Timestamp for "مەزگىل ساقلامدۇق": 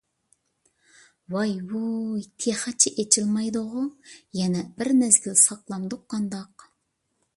5.03-6.03